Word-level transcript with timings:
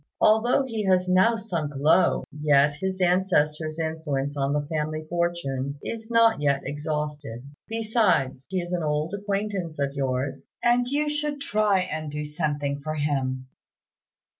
Although 0.19 0.63
he 0.63 0.83
has 0.85 1.07
now 1.07 1.35
sunk 1.35 1.73
low, 1.75 2.23
yet 2.31 2.73
his 2.73 2.99
ancestors' 2.99 3.77
influence 3.77 4.35
on 4.35 4.51
the 4.51 4.65
family 4.65 5.05
fortunes 5.07 5.79
is 5.83 6.09
not 6.09 6.41
yet 6.41 6.61
exhausted; 6.65 7.43
besides 7.67 8.47
he 8.49 8.59
is 8.61 8.71
an 8.73 8.81
old 8.81 9.13
acquaintance 9.13 9.77
of 9.77 9.93
yours, 9.93 10.47
and 10.63 10.87
you 10.87 11.07
should 11.07 11.39
try 11.39 11.81
and 11.81 12.09
do 12.11 12.25
something 12.25 12.81
for 12.83 12.95
him." 12.95 13.45